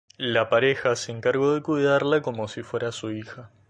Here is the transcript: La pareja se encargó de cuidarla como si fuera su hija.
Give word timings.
La 0.17 0.49
pareja 0.49 0.95
se 0.95 1.11
encargó 1.11 1.53
de 1.53 1.61
cuidarla 1.61 2.23
como 2.23 2.47
si 2.47 2.63
fuera 2.63 2.91
su 2.91 3.11
hija. 3.11 3.51